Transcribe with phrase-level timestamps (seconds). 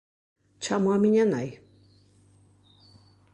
[0.63, 1.49] Chamo á miña nai?